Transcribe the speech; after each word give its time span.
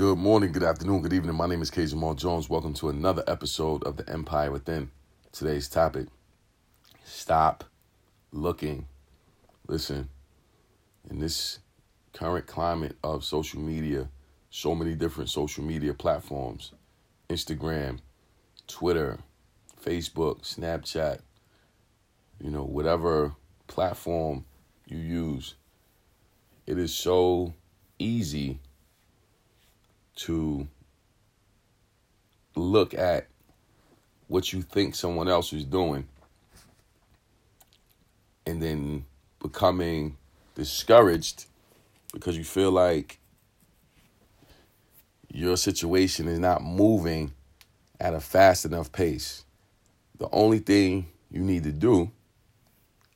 Good 0.00 0.16
morning, 0.16 0.52
good 0.52 0.62
afternoon, 0.62 1.02
good 1.02 1.12
evening. 1.12 1.36
My 1.36 1.46
name 1.46 1.60
is 1.60 1.70
K. 1.70 1.84
Jamal 1.84 2.14
Jones. 2.14 2.48
Welcome 2.48 2.72
to 2.72 2.88
another 2.88 3.22
episode 3.26 3.84
of 3.84 3.98
The 3.98 4.10
Empire 4.10 4.50
Within. 4.50 4.90
Today's 5.30 5.68
topic 5.68 6.06
Stop 7.04 7.64
looking. 8.32 8.86
Listen, 9.68 10.08
in 11.10 11.18
this 11.18 11.58
current 12.14 12.46
climate 12.46 12.96
of 13.04 13.24
social 13.24 13.60
media, 13.60 14.08
so 14.48 14.74
many 14.74 14.94
different 14.94 15.28
social 15.28 15.62
media 15.62 15.92
platforms 15.92 16.72
Instagram, 17.28 17.98
Twitter, 18.66 19.18
Facebook, 19.84 20.40
Snapchat, 20.44 21.18
you 22.42 22.48
know, 22.48 22.64
whatever 22.64 23.34
platform 23.66 24.46
you 24.86 24.96
use, 24.96 25.56
it 26.66 26.78
is 26.78 26.94
so 26.94 27.52
easy 27.98 28.60
to 30.20 30.68
look 32.54 32.92
at 32.94 33.26
what 34.28 34.52
you 34.52 34.60
think 34.62 34.94
someone 34.94 35.28
else 35.28 35.52
is 35.52 35.64
doing 35.64 36.06
and 38.44 38.62
then 38.62 39.04
becoming 39.42 40.16
discouraged 40.54 41.46
because 42.12 42.36
you 42.36 42.44
feel 42.44 42.70
like 42.70 43.18
your 45.32 45.56
situation 45.56 46.28
is 46.28 46.38
not 46.38 46.62
moving 46.62 47.32
at 47.98 48.14
a 48.14 48.20
fast 48.20 48.64
enough 48.64 48.92
pace. 48.92 49.44
The 50.18 50.28
only 50.32 50.58
thing 50.58 51.06
you 51.30 51.40
need 51.40 51.62
to 51.62 51.72
do 51.72 52.10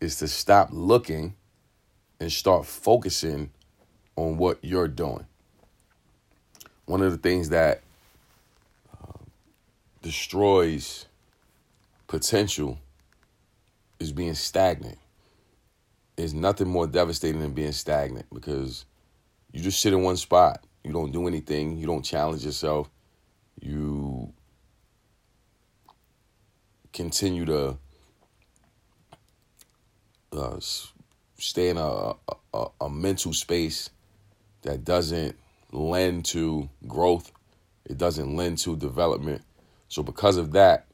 is 0.00 0.16
to 0.18 0.28
stop 0.28 0.68
looking 0.72 1.34
and 2.18 2.32
start 2.32 2.64
focusing 2.64 3.50
on 4.16 4.38
what 4.38 4.58
you're 4.62 4.88
doing. 4.88 5.26
One 6.86 7.02
of 7.02 7.12
the 7.12 7.18
things 7.18 7.48
that 7.48 7.82
uh, 8.92 9.18
destroys 10.02 11.06
potential 12.06 12.78
is 13.98 14.12
being 14.12 14.34
stagnant. 14.34 14.98
There's 16.16 16.34
nothing 16.34 16.68
more 16.68 16.86
devastating 16.86 17.40
than 17.40 17.54
being 17.54 17.72
stagnant 17.72 18.26
because 18.32 18.84
you 19.52 19.62
just 19.62 19.80
sit 19.80 19.92
in 19.92 20.02
one 20.02 20.16
spot. 20.16 20.64
You 20.84 20.92
don't 20.92 21.10
do 21.10 21.26
anything. 21.26 21.78
You 21.78 21.86
don't 21.86 22.04
challenge 22.04 22.44
yourself. 22.44 22.90
You 23.60 24.32
continue 26.92 27.44
to 27.46 27.78
uh, 30.32 30.60
stay 31.38 31.70
in 31.70 31.78
a, 31.78 32.12
a, 32.52 32.66
a 32.82 32.90
mental 32.90 33.32
space 33.32 33.90
that 34.62 34.84
doesn't 34.84 35.36
lend 35.74 36.24
to 36.26 36.68
growth. 36.86 37.32
It 37.84 37.98
doesn't 37.98 38.36
lend 38.36 38.58
to 38.58 38.76
development. 38.76 39.42
So 39.88 40.02
because 40.02 40.36
of 40.36 40.52
that, 40.52 40.86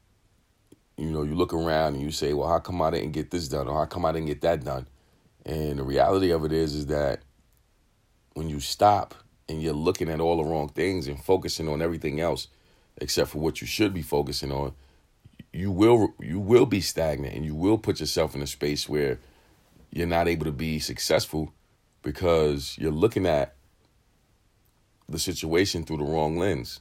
you 0.97 1.09
know, 1.09 1.23
you 1.23 1.35
look 1.35 1.53
around 1.53 1.95
and 1.95 2.03
you 2.03 2.11
say, 2.11 2.33
well, 2.33 2.49
how 2.49 2.59
come 2.59 2.81
I 2.81 2.91
didn't 2.91 3.11
get 3.11 3.31
this 3.31 3.47
done? 3.47 3.67
Or 3.67 3.79
how 3.79 3.85
come 3.85 4.05
I 4.05 4.11
didn't 4.11 4.27
get 4.27 4.41
that 4.41 4.63
done? 4.63 4.87
And 5.45 5.79
the 5.79 5.83
reality 5.83 6.31
of 6.31 6.45
it 6.45 6.51
is, 6.51 6.75
is 6.75 6.87
that 6.87 7.21
when 8.33 8.49
you 8.49 8.59
stop 8.59 9.15
and 9.49 9.61
you're 9.61 9.73
looking 9.73 10.09
at 10.09 10.19
all 10.19 10.37
the 10.37 10.43
wrong 10.43 10.69
things 10.69 11.07
and 11.07 11.23
focusing 11.23 11.67
on 11.67 11.81
everything 11.81 12.19
else 12.19 12.47
except 12.97 13.31
for 13.31 13.39
what 13.39 13.61
you 13.61 13.67
should 13.67 13.93
be 13.93 14.01
focusing 14.01 14.51
on, 14.51 14.73
you 15.53 15.71
will 15.71 16.13
you 16.19 16.39
will 16.39 16.65
be 16.65 16.79
stagnant 16.79 17.35
and 17.35 17.43
you 17.45 17.55
will 17.55 17.77
put 17.77 17.99
yourself 17.99 18.35
in 18.35 18.41
a 18.41 18.47
space 18.47 18.87
where 18.87 19.19
you're 19.91 20.07
not 20.07 20.27
able 20.27 20.45
to 20.45 20.51
be 20.51 20.79
successful 20.79 21.53
because 22.03 22.77
you're 22.77 22.91
looking 22.91 23.25
at 23.25 23.55
the 25.11 25.19
situation 25.19 25.83
through 25.83 25.97
the 25.97 26.03
wrong 26.03 26.37
lens. 26.37 26.79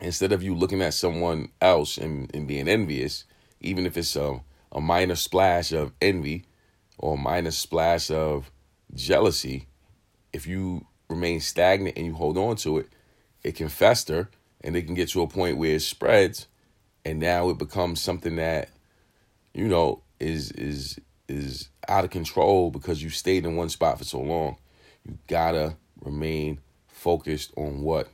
Instead 0.00 0.32
of 0.32 0.42
you 0.42 0.54
looking 0.54 0.82
at 0.82 0.94
someone 0.94 1.48
else 1.60 1.98
and, 1.98 2.34
and 2.34 2.48
being 2.48 2.68
envious, 2.68 3.24
even 3.60 3.86
if 3.86 3.96
it's 3.96 4.16
a, 4.16 4.40
a 4.72 4.80
minor 4.80 5.14
splash 5.14 5.72
of 5.72 5.92
envy 6.00 6.44
or 6.98 7.14
a 7.14 7.20
minor 7.20 7.50
splash 7.50 8.10
of 8.10 8.50
jealousy, 8.94 9.66
if 10.32 10.46
you 10.46 10.86
remain 11.08 11.40
stagnant 11.40 11.96
and 11.96 12.06
you 12.06 12.14
hold 12.14 12.36
on 12.36 12.56
to 12.56 12.78
it, 12.78 12.88
it 13.42 13.54
can 13.54 13.68
fester 13.68 14.30
and 14.62 14.76
it 14.76 14.82
can 14.82 14.94
get 14.94 15.10
to 15.10 15.22
a 15.22 15.28
point 15.28 15.58
where 15.58 15.76
it 15.76 15.82
spreads 15.82 16.48
and 17.04 17.20
now 17.20 17.50
it 17.50 17.58
becomes 17.58 18.00
something 18.00 18.36
that, 18.36 18.70
you 19.52 19.68
know, 19.68 20.02
is 20.20 20.50
is 20.52 20.98
is 21.28 21.68
out 21.88 22.04
of 22.04 22.10
control 22.10 22.70
because 22.70 23.02
you 23.02 23.10
stayed 23.10 23.44
in 23.44 23.56
one 23.56 23.68
spot 23.68 23.98
for 23.98 24.04
so 24.04 24.20
long. 24.20 24.56
You 25.04 25.18
gotta 25.26 25.76
remain 26.02 26.60
focused 27.04 27.52
on 27.58 27.82
what 27.82 28.08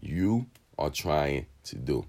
you 0.00 0.46
are 0.78 0.88
trying 0.88 1.46
to 1.64 1.74
do. 1.74 2.06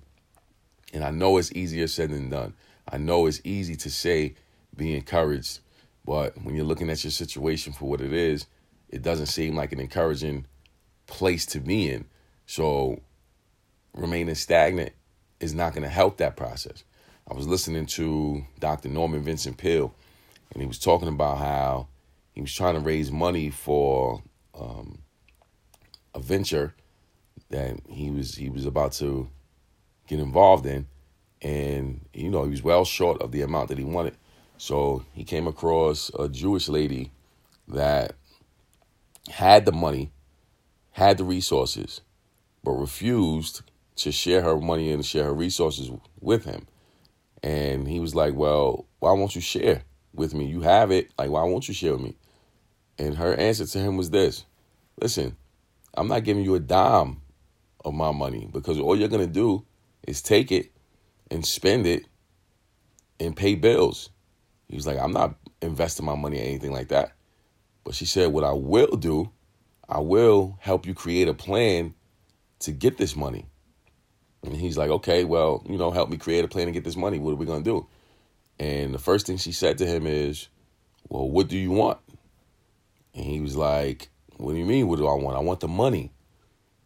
And 0.94 1.04
I 1.04 1.10
know 1.10 1.38
it's 1.38 1.52
easier 1.54 1.88
said 1.88 2.12
than 2.12 2.30
done. 2.30 2.54
I 2.88 3.00
know 3.00 3.26
it's 3.26 3.42
easy 3.44 3.76
to 3.78 3.90
say 3.90 4.36
be 4.76 4.96
encouraged, 4.96 5.62
but 6.06 6.40
when 6.44 6.56
you're 6.56 6.64
looking 6.64 6.92
at 6.92 7.04
your 7.04 7.10
situation 7.10 7.74
for 7.74 7.90
what 7.90 8.02
it 8.02 8.14
is, 8.14 8.46
it 8.90 9.02
doesn't 9.02 9.26
seem 9.26 9.56
like 9.56 9.72
an 9.72 9.80
encouraging 9.80 10.46
place 11.08 11.44
to 11.48 11.60
be 11.60 11.90
in. 11.90 12.06
So 12.46 13.02
remaining 13.96 14.36
stagnant 14.36 14.94
is 15.40 15.56
not 15.56 15.74
going 15.74 15.84
to 15.84 15.90
help 15.90 16.18
that 16.18 16.36
process. 16.36 16.84
I 17.28 17.34
was 17.34 17.48
listening 17.48 17.88
to 17.88 18.46
Dr. 18.60 18.90
Norman 18.90 19.24
Vincent 19.24 19.58
Peale 19.58 19.92
and 20.54 20.62
he 20.62 20.68
was 20.68 20.78
talking 20.78 21.08
about 21.08 21.40
how 21.40 21.88
he 22.34 22.42
was 22.42 22.54
trying 22.54 22.76
to 22.76 22.80
raise 22.80 23.12
money 23.12 23.50
for 23.50 24.22
um, 24.54 25.00
a 26.18 26.22
venture 26.22 26.74
that 27.50 27.80
he 27.88 28.10
was 28.10 28.36
he 28.36 28.50
was 28.50 28.66
about 28.66 28.92
to 28.94 29.30
get 30.08 30.20
involved 30.20 30.66
in, 30.66 30.88
and 31.42 32.06
you 32.14 32.30
know 32.30 32.44
he 32.44 32.50
was 32.50 32.64
well 32.64 32.84
short 32.84 33.22
of 33.22 33.32
the 33.32 33.42
amount 33.42 33.70
that 33.70 33.78
he 33.78 33.84
wanted. 33.84 34.18
So 34.58 35.06
he 35.14 35.24
came 35.24 35.48
across 35.48 36.12
a 36.18 36.28
Jewish 36.28 36.68
lady 36.68 37.12
that 37.68 38.16
had 39.30 39.66
the 39.66 39.72
money, 39.72 40.12
had 40.92 41.18
the 41.18 41.24
resources, 41.24 42.02
but 42.64 42.72
refused 42.72 43.62
to 43.98 44.12
share 44.12 44.42
her 44.42 44.58
money 44.58 44.92
and 44.92 45.06
share 45.06 45.26
her 45.26 45.34
resources 45.34 45.92
with 46.20 46.46
him. 46.46 46.66
And 47.44 47.88
he 47.88 48.00
was 48.00 48.16
like, 48.16 48.34
"Well, 48.34 48.88
why 49.00 49.12
won't 49.12 49.36
you 49.36 49.42
share?" 49.42 49.84
with 50.18 50.34
me. 50.34 50.46
You 50.46 50.62
have 50.62 50.92
it. 50.92 51.12
Like, 51.18 51.30
why 51.30 51.44
won't 51.44 51.68
you 51.68 51.74
share 51.74 51.94
with 51.94 52.02
me? 52.02 52.16
And 52.98 53.16
her 53.18 53.36
answer 53.36 53.66
to 53.66 53.80
him 53.80 53.96
was 53.96 54.10
this 54.10 54.46
Listen, 55.00 55.38
I'm 55.98 56.08
not 56.08 56.24
giving 56.24 56.44
you 56.44 56.54
a 56.56 56.60
dime 56.60 57.22
of 57.84 57.94
my 57.94 58.12
money 58.12 58.48
because 58.54 58.80
all 58.80 58.96
you're 58.96 59.08
going 59.08 59.26
to 59.26 59.34
do 59.34 59.66
is 60.08 60.22
take 60.22 60.52
it 60.52 60.72
and 61.32 61.46
spend 61.46 61.88
it 61.88 62.06
and 63.20 63.36
pay 63.36 63.56
bills. 63.56 64.10
He 64.70 64.76
was 64.76 64.86
like, 64.86 65.00
I'm 65.00 65.12
not 65.12 65.36
investing 65.62 66.06
my 66.06 66.16
money 66.16 66.40
or 66.40 66.44
anything 66.44 66.72
like 66.72 66.90
that. 66.90 67.14
But 67.84 67.96
she 67.96 68.06
said, 68.06 68.32
What 68.32 68.44
I 68.44 68.52
will 68.52 68.96
do, 68.96 69.32
I 69.90 70.00
will 70.00 70.58
help 70.62 70.86
you 70.86 70.94
create 70.94 71.28
a 71.28 71.34
plan 71.34 71.96
to 72.60 72.72
get 72.72 72.98
this 72.98 73.16
money. 73.16 73.48
And 74.44 74.56
he's 74.56 74.78
like, 74.78 74.92
Okay, 74.92 75.24
well, 75.24 75.64
you 75.68 75.78
know, 75.78 75.90
help 75.90 76.10
me 76.10 76.18
create 76.18 76.46
a 76.46 76.48
plan 76.48 76.68
to 76.68 76.72
get 76.72 76.84
this 76.84 76.96
money. 76.96 77.18
What 77.18 77.32
are 77.32 77.38
we 77.38 77.46
going 77.46 77.64
to 77.64 77.70
do? 77.70 77.88
And 78.60 78.94
the 78.94 79.00
first 79.00 79.26
thing 79.26 79.38
she 79.38 79.52
said 79.52 79.78
to 79.80 79.86
him 79.86 80.06
is, 80.06 80.48
Well, 81.10 81.30
what 81.30 81.48
do 81.48 81.58
you 81.58 81.72
want? 81.72 81.98
And 83.16 83.26
he 83.26 83.40
was 83.40 83.56
like, 83.56 84.10
What 84.38 84.54
do 84.54 84.60
you 84.60 84.66
mean? 84.66 84.88
What 84.88 84.98
do 84.98 85.08
I 85.08 85.16
want? 85.16 85.38
I 85.38 85.40
want 85.40 85.60
the 85.60 85.68
money. 85.68 86.12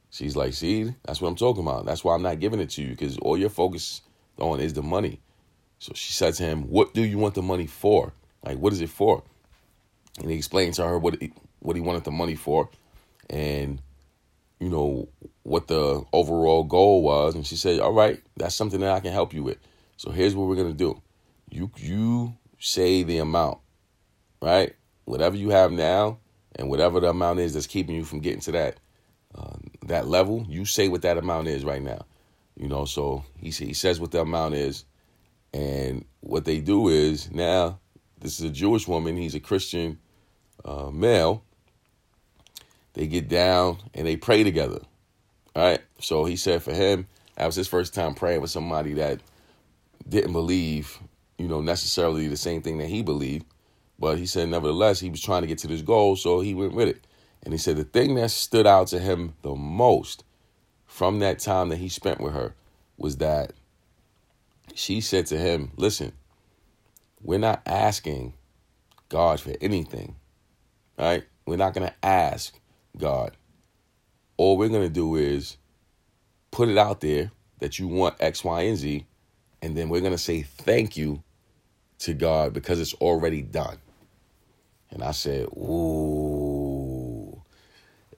She's 0.09 0.35
like, 0.35 0.53
See, 0.53 0.93
that's 1.03 1.21
what 1.21 1.29
I'm 1.29 1.35
talking 1.35 1.63
about. 1.63 1.85
That's 1.85 2.03
why 2.03 2.15
I'm 2.15 2.21
not 2.21 2.39
giving 2.39 2.59
it 2.59 2.69
to 2.71 2.81
you 2.81 2.89
because 2.89 3.17
all 3.19 3.37
you're 3.37 3.49
focused 3.49 4.03
on 4.37 4.59
is 4.59 4.73
the 4.73 4.81
money. 4.81 5.21
So 5.79 5.93
she 5.95 6.13
said 6.13 6.33
to 6.35 6.43
him, 6.43 6.63
What 6.63 6.93
do 6.93 7.03
you 7.03 7.17
want 7.17 7.35
the 7.35 7.41
money 7.41 7.67
for? 7.67 8.13
Like, 8.43 8.57
what 8.57 8.73
is 8.73 8.81
it 8.81 8.89
for? 8.89 9.23
And 10.19 10.29
he 10.29 10.35
explained 10.35 10.73
to 10.75 10.83
her 10.83 10.97
what 10.97 11.21
he, 11.21 11.31
what 11.59 11.75
he 11.75 11.81
wanted 11.81 12.03
the 12.03 12.11
money 12.11 12.35
for 12.35 12.69
and, 13.29 13.81
you 14.59 14.69
know, 14.69 15.07
what 15.43 15.67
the 15.67 16.03
overall 16.11 16.63
goal 16.63 17.01
was. 17.03 17.35
And 17.35 17.45
she 17.45 17.55
said, 17.55 17.79
All 17.79 17.93
right, 17.93 18.21
that's 18.37 18.55
something 18.55 18.79
that 18.81 18.91
I 18.91 18.99
can 18.99 19.13
help 19.13 19.33
you 19.33 19.43
with. 19.43 19.57
So 19.97 20.11
here's 20.11 20.35
what 20.35 20.47
we're 20.47 20.55
to 20.55 20.73
do 20.73 21.01
you 21.49 21.69
you 21.77 22.33
say 22.59 23.03
the 23.03 23.17
amount, 23.17 23.59
right? 24.41 24.75
Whatever 25.05 25.35
you 25.35 25.49
have 25.49 25.71
now, 25.71 26.19
and 26.55 26.69
whatever 26.69 26.99
the 26.99 27.09
amount 27.09 27.39
is 27.39 27.53
that's 27.53 27.67
keeping 27.67 27.95
you 27.95 28.03
from 28.03 28.19
getting 28.19 28.41
to 28.41 28.51
that 28.51 28.77
uh, 29.35 29.55
that 29.85 30.07
level, 30.07 30.45
you 30.49 30.65
say 30.65 30.87
what 30.87 31.03
that 31.03 31.17
amount 31.17 31.47
is 31.47 31.63
right 31.63 31.81
now. 31.81 32.05
You 32.57 32.67
know, 32.67 32.85
so 32.85 33.23
he 33.37 33.49
he 33.49 33.73
says 33.73 33.99
what 33.99 34.11
the 34.11 34.21
amount 34.21 34.55
is, 34.55 34.85
and 35.53 36.05
what 36.19 36.45
they 36.45 36.59
do 36.59 36.89
is 36.89 37.31
now 37.31 37.79
this 38.19 38.39
is 38.39 38.45
a 38.45 38.49
Jewish 38.49 38.87
woman, 38.87 39.17
he's 39.17 39.35
a 39.35 39.39
Christian 39.39 39.99
uh, 40.63 40.89
male. 40.91 41.43
They 42.93 43.07
get 43.07 43.29
down 43.29 43.77
and 43.93 44.05
they 44.05 44.17
pray 44.17 44.43
together. 44.43 44.79
All 45.55 45.63
right. 45.63 45.81
So 45.99 46.25
he 46.25 46.35
said 46.35 46.61
for 46.61 46.73
him, 46.73 47.07
that 47.35 47.45
was 47.45 47.55
his 47.55 47.69
first 47.69 47.93
time 47.93 48.13
praying 48.13 48.41
with 48.41 48.51
somebody 48.51 48.93
that 48.95 49.21
didn't 50.09 50.33
believe 50.33 50.99
you 51.41 51.47
know, 51.47 51.59
necessarily 51.59 52.27
the 52.27 52.37
same 52.37 52.61
thing 52.61 52.77
that 52.77 52.87
he 52.87 53.01
believed. 53.01 53.45
But 54.01 54.17
he 54.17 54.25
said, 54.25 54.49
nevertheless, 54.49 54.99
he 54.99 55.11
was 55.11 55.21
trying 55.21 55.43
to 55.43 55.47
get 55.47 55.59
to 55.59 55.67
this 55.67 55.83
goal, 55.83 56.15
so 56.15 56.41
he 56.41 56.55
went 56.55 56.73
with 56.73 56.87
it. 56.87 57.05
And 57.43 57.53
he 57.53 57.59
said 57.59 57.77
the 57.77 57.83
thing 57.83 58.15
that 58.15 58.31
stood 58.31 58.65
out 58.65 58.87
to 58.87 58.99
him 58.99 59.35
the 59.43 59.53
most 59.53 60.23
from 60.87 61.19
that 61.19 61.39
time 61.39 61.69
that 61.69 61.77
he 61.77 61.87
spent 61.87 62.19
with 62.19 62.33
her 62.33 62.55
was 62.97 63.17
that 63.17 63.53
she 64.73 65.01
said 65.01 65.27
to 65.27 65.37
him, 65.37 65.71
Listen, 65.77 66.13
we're 67.21 67.37
not 67.37 67.61
asking 67.67 68.33
God 69.09 69.39
for 69.39 69.53
anything, 69.61 70.15
right? 70.97 71.23
We're 71.45 71.57
not 71.57 71.75
going 71.75 71.87
to 71.87 71.95
ask 72.05 72.59
God. 72.97 73.37
All 74.37 74.57
we're 74.57 74.69
going 74.69 74.81
to 74.87 74.89
do 74.89 75.15
is 75.15 75.57
put 76.49 76.69
it 76.69 76.77
out 76.77 77.01
there 77.01 77.31
that 77.59 77.77
you 77.77 77.87
want 77.87 78.15
X, 78.19 78.43
Y, 78.43 78.61
and 78.61 78.77
Z, 78.77 79.05
and 79.61 79.77
then 79.77 79.89
we're 79.89 80.01
going 80.01 80.11
to 80.11 80.17
say 80.17 80.41
thank 80.41 80.97
you 80.97 81.21
to 81.99 82.15
God 82.15 82.51
because 82.53 82.79
it's 82.79 82.95
already 82.95 83.43
done. 83.43 83.77
And 84.91 85.03
I 85.03 85.11
said, 85.11 85.47
Ooh, 85.57 87.41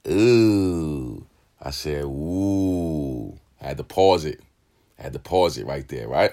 ooh. 0.08 1.25
I 1.62 1.72
said, 1.72 2.04
Ooh. 2.04 3.38
I 3.62 3.68
had 3.68 3.78
to 3.78 3.84
pause 3.84 4.25
it. 4.25 4.42
I 5.00 5.04
had 5.04 5.14
to 5.14 5.20
pause 5.20 5.58
it 5.58 5.66
right 5.66 5.88
there, 5.88 6.08
right? 6.08 6.31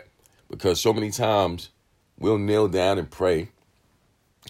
Because 0.50 0.80
so 0.80 0.92
many 0.92 1.10
times 1.10 1.70
we'll 2.18 2.38
kneel 2.38 2.68
down 2.68 2.98
and 2.98 3.10
pray 3.10 3.50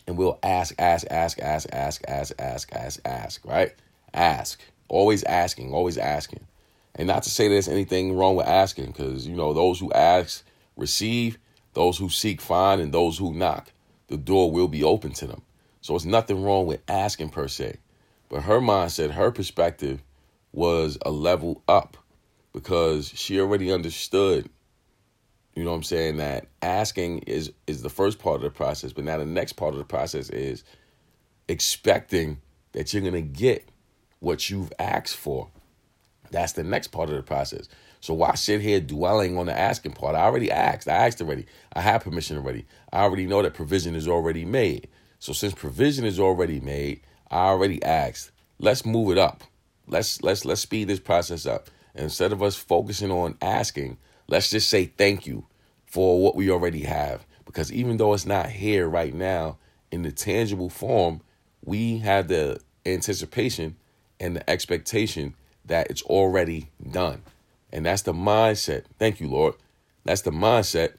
and 0.07 0.17
we'll 0.17 0.39
ask, 0.43 0.75
ask, 0.79 1.07
ask, 1.11 1.39
ask, 1.41 1.69
ask, 1.73 2.03
ask, 2.09 2.33
ask, 2.39 2.75
ask, 2.75 3.01
ask, 3.05 3.45
right? 3.45 3.75
Ask. 4.15 4.61
Always 4.89 5.23
asking, 5.25 5.73
always 5.73 5.99
asking. 5.99 6.47
And 6.95 7.07
not 7.07 7.23
to 7.25 7.31
say 7.31 7.49
there's 7.49 7.69
anything 7.69 8.17
wrong 8.17 8.37
with 8.37 8.47
asking, 8.47 8.87
because, 8.87 9.27
you 9.27 9.37
know, 9.37 9.53
those 9.53 9.79
who 9.79 9.93
ask 9.93 10.45
receive, 10.77 11.39
those 11.75 11.99
who 11.99 12.09
seek 12.09 12.41
find, 12.41 12.81
and 12.81 12.93
those 12.93 13.19
who 13.19 13.33
knock, 13.33 13.73
the 14.09 14.17
door 14.17 14.51
will 14.51 14.69
be 14.69 14.83
open 14.83 15.13
to 15.13 15.27
them. 15.27 15.43
So 15.81 15.94
it's 15.97 16.05
nothing 16.05 16.43
wrong 16.43 16.67
with 16.67 16.81
asking 16.88 17.31
per 17.31 17.49
se. 17.49 17.79
But 18.29 18.43
her 18.43 18.61
mindset, 18.61 19.12
her 19.12 19.31
perspective 19.31 20.03
was 20.53 20.99
a 21.03 21.11
level 21.11 21.62
up 21.69 21.97
because 22.53 23.09
she 23.09 23.41
already 23.41 23.73
understood 23.73 24.49
you 25.55 25.65
know 25.65 25.73
what 25.73 25.79
I'm 25.79 25.82
saying? 25.82 26.17
That 26.19 26.47
asking 26.62 27.21
is 27.21 27.53
is 27.67 27.82
the 27.82 27.91
first 27.91 28.19
part 28.19 28.37
of 28.37 28.43
the 28.43 28.50
process, 28.50 28.93
but 28.93 29.05
now 29.05 29.19
the 29.19 29.27
next 29.27 29.55
part 29.55 29.75
of 29.75 29.79
the 29.79 29.85
process 29.85 30.31
is 30.31 30.65
expecting 31.49 32.38
that 32.73 32.93
you're 32.94 33.03
gonna 33.03 33.21
get 33.21 33.69
what 34.21 34.49
you've 34.49 34.73
asked 34.79 35.17
for. 35.17 35.50
That's 36.31 36.53
the 36.53 36.62
next 36.62 36.88
part 36.88 37.11
of 37.11 37.17
the 37.17 37.23
process. 37.23 37.69
So 38.00 38.15
why 38.15 38.37
sit 38.37 38.61
here 38.61 38.81
dwelling 38.81 39.37
on 39.37 39.47
the 39.47 39.59
asking 39.59 39.93
part? 39.93 40.15
I 40.15 40.21
already 40.21 40.50
asked. 40.50 40.88
I 40.88 41.06
asked 41.06 41.21
already. 41.21 41.47
I 41.73 41.81
have 41.81 42.05
permission 42.05 42.37
already. 42.38 42.65
I 42.93 43.03
already 43.03 43.26
know 43.26 43.43
that 43.43 43.55
provision 43.55 43.94
is 43.94 44.09
already 44.09 44.44
made. 44.44 44.88
So 45.21 45.35
since 45.35 45.53
provision 45.53 46.05
is 46.05 46.19
already 46.19 46.61
made, 46.61 47.03
I 47.31 47.49
already 47.49 47.83
asked. 47.83 48.33
Let's 48.59 48.85
move 48.85 49.13
it 49.13 49.19
up. 49.19 49.45
Let's 49.87 50.23
let's 50.23 50.45
let's 50.45 50.63
speed 50.63 50.89
this 50.89 50.99
process 50.99 51.47
up. 51.47 51.69
And 51.95 52.05
instead 52.05 52.33
of 52.33 52.43
us 52.43 52.57
focusing 52.57 53.11
on 53.11 53.37
asking, 53.43 53.99
let's 54.29 54.51
just 54.51 54.69
say 54.69 54.87
thank 54.87 55.27
you 55.27 55.47
for 55.85 56.23
what 56.23 56.37
we 56.37 56.51
already 56.51 56.83
have. 56.85 57.27
Because 57.45 57.73
even 57.73 57.99
though 57.99 58.15
it's 58.15 58.27
not 58.27 58.49
here 58.49 58.89
right 58.89 59.13
now 59.13 59.59
in 59.91 60.03
the 60.03 60.13
tangible 60.13 60.71
form, 60.71 61.21
we 61.65 61.99
have 61.99 62.29
the 62.29 62.61
anticipation 62.87 63.77
and 64.19 64.37
the 64.37 64.49
expectation 64.49 65.35
that 65.67 65.91
it's 65.91 66.03
already 66.03 66.71
done. 66.91 67.23
And 67.73 67.85
that's 67.85 68.03
the 68.03 68.15
mindset. 68.15 68.85
Thank 68.99 69.21
you, 69.21 69.29
Lord. 69.29 69.55
That's 70.05 70.23
the 70.23 70.31
mindset 70.31 70.95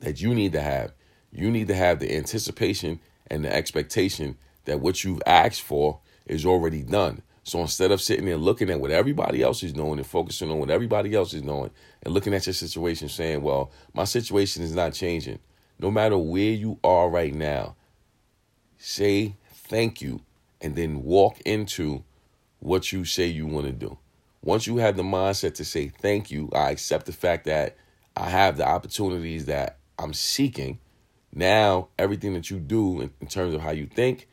that 0.00 0.20
you 0.20 0.34
need 0.34 0.52
to 0.52 0.60
have. 0.60 0.92
You 1.32 1.50
need 1.50 1.68
to 1.68 1.74
have 1.74 1.98
the 1.98 2.14
anticipation 2.14 3.00
and 3.28 3.44
the 3.44 3.54
expectation 3.54 4.36
that 4.64 4.80
what 4.80 5.04
you've 5.04 5.22
asked 5.26 5.62
for 5.62 6.00
is 6.26 6.44
already 6.44 6.82
done. 6.82 7.22
So 7.44 7.60
instead 7.60 7.92
of 7.92 8.00
sitting 8.00 8.24
there 8.26 8.36
looking 8.36 8.70
at 8.70 8.80
what 8.80 8.90
everybody 8.90 9.42
else 9.42 9.62
is 9.62 9.72
doing 9.72 9.98
and 9.98 10.06
focusing 10.06 10.50
on 10.50 10.58
what 10.58 10.70
everybody 10.70 11.14
else 11.14 11.32
is 11.32 11.42
doing 11.42 11.70
and 12.02 12.12
looking 12.12 12.34
at 12.34 12.46
your 12.46 12.54
situation 12.54 13.08
saying, 13.08 13.40
well, 13.42 13.70
my 13.94 14.04
situation 14.04 14.64
is 14.64 14.74
not 14.74 14.94
changing. 14.94 15.38
No 15.78 15.90
matter 15.90 16.18
where 16.18 16.52
you 16.52 16.78
are 16.82 17.08
right 17.08 17.32
now, 17.32 17.76
say 18.78 19.36
thank 19.52 20.02
you 20.02 20.22
and 20.60 20.74
then 20.74 21.04
walk 21.04 21.40
into 21.42 22.02
what 22.58 22.90
you 22.90 23.04
say 23.04 23.26
you 23.26 23.46
want 23.46 23.66
to 23.66 23.72
do. 23.72 23.96
Once 24.42 24.66
you 24.66 24.78
have 24.78 24.96
the 24.96 25.02
mindset 25.02 25.54
to 25.54 25.64
say 25.64 25.88
thank 25.88 26.30
you, 26.30 26.48
I 26.52 26.70
accept 26.70 27.06
the 27.06 27.12
fact 27.12 27.44
that 27.44 27.76
I 28.16 28.30
have 28.30 28.56
the 28.56 28.66
opportunities 28.66 29.46
that 29.46 29.78
I'm 29.98 30.14
seeking. 30.14 30.78
Now, 31.36 31.88
everything 31.98 32.32
that 32.32 32.50
you 32.50 32.58
do 32.58 33.02
in, 33.02 33.10
in 33.20 33.26
terms 33.26 33.54
of 33.54 33.60
how 33.60 33.70
you 33.70 33.84
think, 33.86 34.26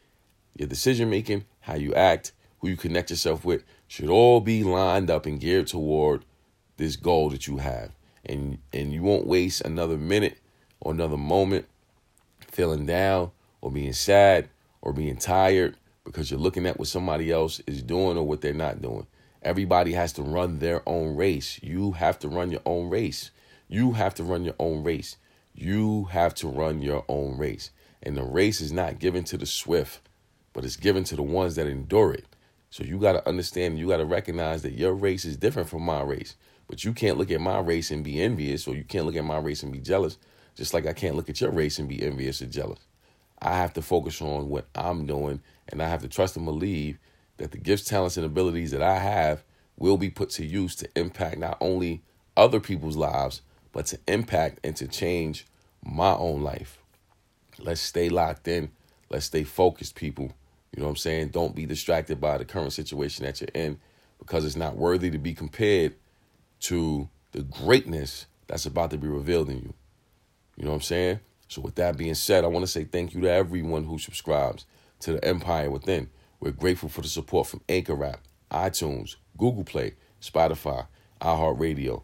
your 0.58 0.70
decision 0.70 1.10
making, 1.10 1.44
how 1.60 1.76
you 1.76 1.94
act, 1.94 2.32
who 2.60 2.70
you 2.70 2.78
connect 2.78 3.10
yourself 3.10 3.44
with, 3.44 3.66
should 3.90 4.08
all 4.08 4.40
be 4.40 4.64
lined 4.64 5.12
up 5.12 5.26
and 5.26 5.38
geared 5.38 5.68
toward 5.68 6.24
this 6.78 6.96
goal 6.96 7.30
that 7.32 7.46
you 7.46 7.58
have. 7.58 7.92
And 8.26 8.60
and 8.72 8.94
you 8.94 9.04
won't 9.04 9.28
waste 9.28 9.60
another 9.62 9.98
minute 9.98 10.38
or 10.80 10.94
another 10.94 11.18
moment 11.18 11.66
feeling 12.48 12.86
down 12.86 13.32
or 13.60 13.70
being 13.70 13.92
sad 13.92 14.48
or 14.82 14.94
being 14.94 15.18
tired 15.18 15.76
because 16.06 16.32
you're 16.32 16.40
looking 16.40 16.66
at 16.66 16.80
what 16.80 16.88
somebody 16.88 17.32
else 17.32 17.60
is 17.68 17.84
doing 17.84 18.18
or 18.18 18.24
what 18.26 18.40
they're 18.40 18.54
not 18.54 18.82
doing. 18.82 19.08
Everybody 19.42 19.92
has 19.92 20.14
to 20.14 20.22
run 20.22 20.60
their 20.60 20.82
own 20.88 21.18
race. 21.18 21.60
You 21.62 21.92
have 21.92 22.18
to 22.20 22.30
run 22.30 22.50
your 22.50 22.62
own 22.66 22.90
race. 22.90 23.32
You 23.68 23.92
have 23.92 24.16
to 24.16 24.24
run 24.24 24.46
your 24.46 24.56
own 24.58 24.86
race. 24.86 25.18
You 25.54 26.06
have 26.06 26.34
to 26.36 26.48
run 26.48 26.82
your 26.82 27.06
own 27.08 27.38
race. 27.38 27.72
And 28.02 28.18
the 28.18 28.24
race 28.24 28.60
is 28.60 28.72
not 28.72 29.00
given 29.00 29.24
to 29.26 29.38
the 29.38 29.46
swift, 29.46 30.02
but 30.52 30.66
it's 30.66 30.76
given 30.76 31.04
to 31.06 31.16
the 31.16 31.24
ones 31.24 31.56
that 31.56 31.68
endure 31.68 32.14
it. 32.14 32.26
So 32.70 32.84
you 32.84 32.98
got 32.98 33.14
to 33.14 33.28
understand, 33.30 33.78
you 33.78 33.88
got 33.90 33.98
to 33.98 34.06
recognize 34.06 34.64
that 34.64 34.74
your 34.74 34.94
race 34.94 35.26
is 35.26 35.38
different 35.38 35.70
from 35.70 35.84
my 35.84 36.02
race. 36.02 36.36
But 36.68 36.84
you 36.84 36.94
can't 36.94 37.18
look 37.18 37.30
at 37.30 37.40
my 37.40 37.60
race 37.60 37.92
and 37.92 38.04
be 38.04 38.22
envious, 38.22 38.68
or 38.68 38.76
you 38.76 38.84
can't 38.84 39.06
look 39.06 39.16
at 39.16 39.24
my 39.24 39.38
race 39.38 39.64
and 39.64 39.72
be 39.72 39.80
jealous, 39.80 40.18
just 40.56 40.74
like 40.74 40.88
I 40.88 40.94
can't 40.94 41.16
look 41.16 41.30
at 41.30 41.40
your 41.40 41.52
race 41.52 41.78
and 41.78 41.88
be 41.88 42.02
envious 42.02 42.42
or 42.42 42.48
jealous. 42.48 42.80
I 43.40 43.58
have 43.58 43.74
to 43.74 43.82
focus 43.82 44.22
on 44.22 44.50
what 44.50 44.68
I'm 44.74 45.06
doing, 45.06 45.42
and 45.70 45.82
I 45.84 45.88
have 45.88 46.02
to 46.02 46.08
trust 46.08 46.36
and 46.36 46.46
believe 46.46 46.98
that 47.38 47.52
the 47.52 47.58
gifts, 47.58 47.84
talents, 47.84 48.18
and 48.18 48.26
abilities 48.26 48.72
that 48.72 48.82
I 48.82 49.00
have 49.00 49.44
will 49.78 49.98
be 49.98 50.10
put 50.10 50.30
to 50.32 50.46
use 50.46 50.76
to 50.78 50.90
impact 50.96 51.38
not 51.38 51.58
only 51.60 52.02
other 52.38 52.60
people's 52.60 52.96
lives, 52.96 53.42
but 53.74 53.88
to 53.88 54.00
impact 54.08 54.60
and 54.64 54.76
to 54.78 54.88
change 54.88 55.46
my 55.84 56.14
own 56.14 56.42
life. 56.42 56.78
Let's 57.60 57.82
stay 57.82 58.08
locked 58.08 58.48
in. 58.48 58.72
Let's 59.10 59.26
stay 59.26 59.44
focused, 59.44 59.96
people. 59.96 60.32
You 60.74 60.82
know 60.82 60.86
what 60.86 60.92
I'm 60.92 60.98
saying? 60.98 61.30
Don't 61.30 61.56
be 61.56 61.66
distracted 61.66 62.22
by 62.22 62.38
the 62.38 62.46
current 62.46 62.74
situation 62.74 63.26
that 63.26 63.42
you're 63.42 63.50
in 63.54 63.80
because 64.18 64.46
it's 64.46 64.56
not 64.56 64.78
worthy 64.78 65.12
to 65.12 65.18
be 65.18 65.34
compared 65.34 65.96
to 66.62 67.10
the 67.32 67.42
greatness 67.44 68.26
that's 68.48 68.66
about 68.66 68.92
to 68.92 68.98
be 68.98 69.08
revealed 69.08 69.50
in 69.50 69.58
you. 69.58 69.74
You 70.56 70.66
know 70.66 70.72
what 70.72 70.78
I'm 70.78 70.82
saying? 70.82 71.20
So, 71.48 71.62
with 71.62 71.76
that 71.76 71.98
being 71.98 72.16
said, 72.16 72.44
I 72.44 72.48
want 72.48 72.64
to 72.64 72.72
say 72.72 72.86
thank 72.86 73.14
you 73.14 73.22
to 73.22 73.30
everyone 73.30 73.84
who 73.84 74.00
subscribes 74.00 74.66
to 75.02 75.14
the 75.14 75.26
Empire 75.26 75.70
Within. 75.70 76.10
We're 76.40 76.52
grateful 76.52 76.90
for 76.90 77.02
the 77.02 77.08
support 77.08 77.48
from 77.48 77.62
Anchor 77.70 78.04
App, 78.04 78.22
iTunes, 78.52 79.16
Google 79.38 79.64
Play, 79.64 79.94
Spotify, 80.22 80.88
iHeartRadio, 81.22 82.04